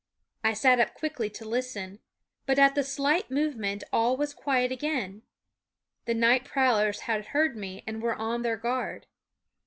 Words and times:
I 0.43 0.53
sat 0.53 0.79
up 0.79 0.95
quickly 0.95 1.29
to 1.29 1.45
listen; 1.45 1.99
but 2.47 2.57
at 2.57 2.73
the 2.73 2.83
slight 2.83 3.29
movement 3.29 3.83
all 3.93 4.17
was 4.17 4.33
quiet 4.33 4.71
again. 4.71 5.21
The 6.05 6.15
night 6.15 6.43
prowlers 6.43 7.01
had 7.01 7.23
heard 7.27 7.55
me 7.55 7.83
and 7.85 8.01
were 8.01 8.15
on 8.15 8.41
their 8.41 8.57
guard. 8.57 9.05